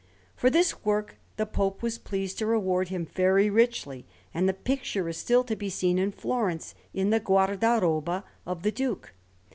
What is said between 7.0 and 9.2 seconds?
the guardaroba of the Duke.